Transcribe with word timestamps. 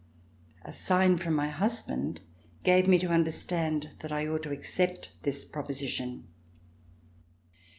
A 0.65 0.73
sign 0.73 1.17
from 1.17 1.35
my 1.35 1.49
husband 1.49 2.21
gave 2.63 2.87
me 2.87 2.97
to 2.97 3.09
understand 3.09 3.93
that 3.99 4.11
I 4.11 4.25
ought 4.25 4.41
to 4.41 4.51
accept 4.51 5.11
this 5.21 5.45
proposition. 5.45 6.27